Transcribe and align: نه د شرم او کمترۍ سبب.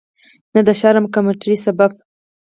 نه 0.53 0.61
د 0.67 0.69
شرم 0.79 1.05
او 1.07 1.11
کمترۍ 1.15 1.55
سبب. 1.65 1.91